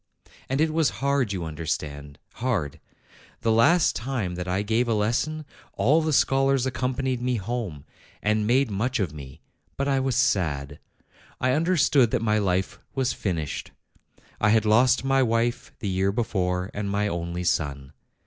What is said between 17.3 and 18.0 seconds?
son.